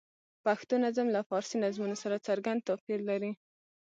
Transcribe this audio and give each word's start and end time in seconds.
پښتو 0.45 0.73
نظم 0.85 1.07
له 1.15 1.21
فارسي 1.29 1.57
نظمونو 1.63 1.95
سره 2.03 2.23
څرګند 2.27 2.65
توپیر 2.67 2.99
لري. 3.09 3.31